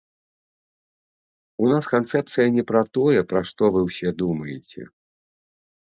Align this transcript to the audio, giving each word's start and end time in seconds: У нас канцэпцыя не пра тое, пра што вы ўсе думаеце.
У 1.65 1.69
нас 1.73 1.83
канцэпцыя 1.93 2.47
не 2.57 2.63
пра 2.71 2.81
тое, 2.99 3.19
пра 3.35 3.41
што 3.53 3.63
вы 3.77 3.81
ўсе 3.89 4.09
думаеце. 4.23 4.81